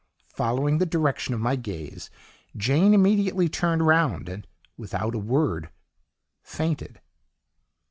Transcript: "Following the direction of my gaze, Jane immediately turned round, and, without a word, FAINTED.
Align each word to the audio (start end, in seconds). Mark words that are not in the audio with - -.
"Following 0.33 0.79
the 0.79 0.87
direction 0.87 1.35
of 1.35 1.39
my 1.41 1.55
gaze, 1.55 2.09
Jane 2.57 2.95
immediately 2.95 3.47
turned 3.47 3.85
round, 3.85 4.27
and, 4.29 4.47
without 4.75 5.13
a 5.13 5.19
word, 5.19 5.69
FAINTED. 6.41 6.99